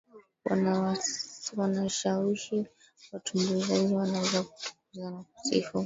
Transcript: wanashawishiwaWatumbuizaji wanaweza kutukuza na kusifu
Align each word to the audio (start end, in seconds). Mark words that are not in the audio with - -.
wanashawishiwaWatumbuizaji 1.57 3.93
wanaweza 3.95 4.43
kutukuza 4.43 5.09
na 5.11 5.23
kusifu 5.33 5.77